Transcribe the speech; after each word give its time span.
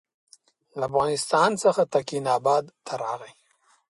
له 0.77 0.83
افغانستان 0.89 1.51
څخه 1.63 1.81
تکیناباد 1.95 2.63
ته 2.85 2.93
راغی. 3.03 3.33